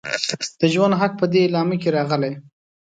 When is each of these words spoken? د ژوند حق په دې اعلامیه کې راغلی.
د 0.59 0.61
ژوند 0.73 0.93
حق 1.01 1.11
په 1.19 1.25
دې 1.31 1.39
اعلامیه 1.43 1.77
کې 1.81 1.89
راغلی. 1.97 2.31